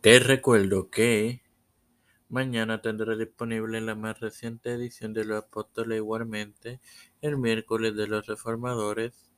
[0.00, 1.42] Te recuerdo que
[2.30, 6.80] mañana tendré disponible la más reciente edición de Los Apóstoles, igualmente
[7.20, 9.30] el miércoles de los Reformadores.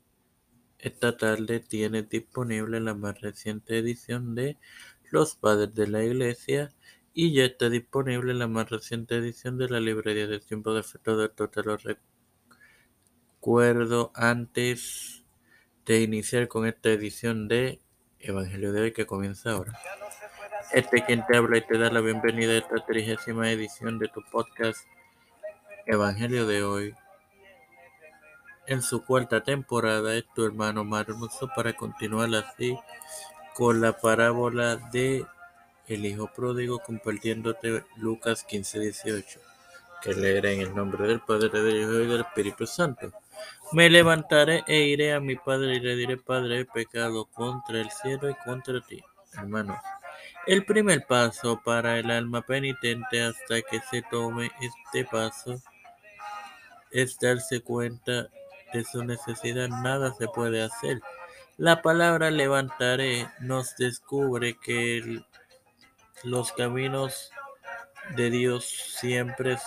[0.78, 4.56] Esta tarde tienes disponible la más reciente edición de
[5.10, 6.72] Los Padres de la Iglesia
[7.12, 11.00] y ya está disponible la más reciente edición de la librería de tiempo de fe.
[11.02, 11.76] Todo esto te lo
[13.40, 15.24] recuerdo antes
[15.86, 17.80] de iniciar con esta edición de
[18.20, 19.76] Evangelio de hoy que comienza ahora.
[20.70, 24.22] Este quien te habla y te da la bienvenida a esta trigésima edición de tu
[24.30, 24.86] podcast
[25.86, 26.94] Evangelio de hoy.
[28.66, 32.78] En su cuarta temporada es tu hermano Marmoso para continuar así
[33.54, 35.26] con la parábola de
[35.88, 39.40] el hijo pródigo compartiéndote Lucas 15, 18,
[40.00, 43.12] que leeré en el nombre del Padre, del Hijo y del Espíritu Santo.
[43.72, 47.90] Me levantaré e iré a mi Padre y le diré, Padre, he pecado contra el
[47.90, 49.02] cielo y contra ti.
[49.34, 49.78] Hermanos,
[50.46, 55.60] el primer paso para el alma penitente hasta que se tome este paso
[56.90, 58.28] es darse cuenta
[58.72, 59.68] de su necesidad.
[59.68, 61.00] Nada se puede hacer.
[61.56, 65.22] La palabra levantaré nos descubre que
[66.24, 67.30] los caminos
[68.16, 69.58] de Dios siempre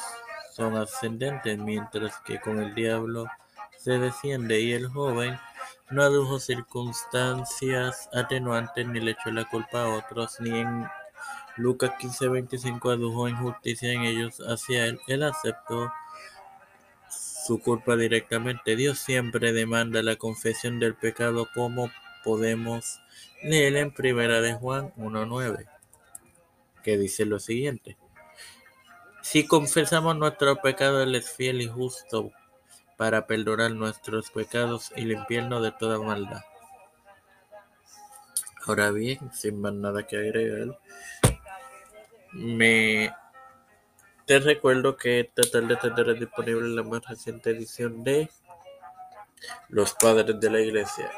[0.54, 3.28] son ascendentes, mientras que con el diablo
[3.78, 5.38] se desciende y el joven
[5.90, 10.88] no adujo circunstancias atenuantes ni le echó la culpa a otros, ni en
[11.58, 15.00] Lucas 15:25 adujo injusticia en ellos hacia él.
[15.08, 15.92] Él aceptó
[17.10, 18.76] su culpa directamente.
[18.76, 21.92] Dios siempre demanda la confesión del pecado como
[22.24, 23.00] podemos
[23.44, 25.68] leer en Primera de Juan 1:9,
[26.84, 27.98] que dice lo siguiente:
[29.22, 32.32] Si confesamos nuestro pecado, él es fiel y justo
[32.98, 36.42] para perdonar nuestros pecados y limpiarnos de toda maldad.
[38.66, 40.80] Ahora bien, sin más nada que agregar,
[42.34, 43.14] me
[44.26, 48.28] te recuerdo que esta tarde tendrá disponible la más reciente edición de
[49.70, 51.12] Los Padres de la Iglesia.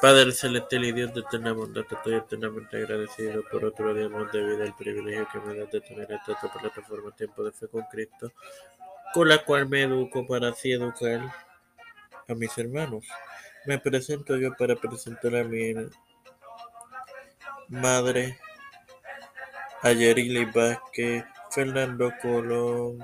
[0.00, 4.40] Padre celestial y Dios de eterna bondad, estoy eternamente agradecido por otro día más de
[4.40, 8.32] el privilegio que me das de tener esta plataforma Tiempo de Fe con Cristo,
[9.12, 11.20] con la cual me educo para así educar
[12.28, 13.04] a mis hermanos.
[13.66, 15.74] Me presento yo para presentar a mi
[17.68, 18.38] madre,
[19.82, 22.98] Ayerili Vázquez, Fernando Colón,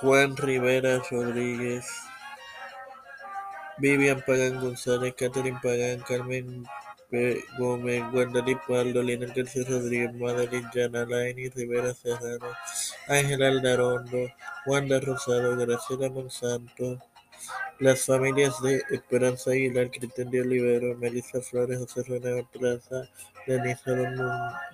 [0.00, 1.86] Juan Rivera Rodríguez,
[3.78, 6.64] Vivian Pagán González, Catherine Pagán, Carmen
[7.58, 12.46] Gómez, Guadalupe Paldo, Lina García Rodríguez, Madeline Llana, Laini Rivera Serrano,
[13.08, 14.28] Ángela Aldarondo,
[14.66, 16.98] Wanda Rosado, Graciela Monsanto,
[17.78, 23.08] las familias de Esperanza Aguilar, Cristian de Olivero, Melissa Flores, José Ruena Plaza,
[23.46, 23.82] Denise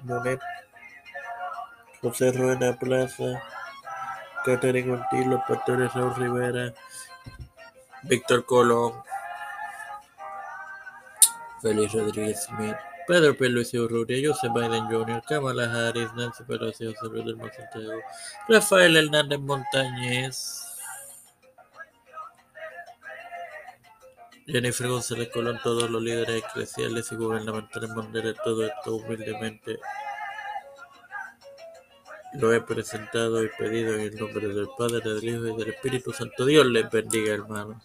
[0.05, 0.41] Monet,
[2.01, 3.43] José Ruena Plaza,
[4.45, 6.73] Catherine Ortiz, los pastores Raúl Rivera,
[8.05, 8.95] Víctor Colón,
[11.63, 13.49] Félix Rodríguez Smith, Pedro P.
[13.49, 18.03] Luis Urrutia, Joseph Biden Jr., Kamala Harris, Nancy Pelosi, José Luis del
[18.49, 20.65] Rafael Hernández Montañez,
[24.47, 29.79] Jennifer González Colón, todos los líderes eclesiales y gubernamentales mundiales, todo esto humildemente
[32.35, 36.13] lo he presentado y pedido en el nombre del Padre, del Hijo y del Espíritu
[36.13, 36.45] Santo.
[36.45, 37.83] Dios les bendiga, hermanos.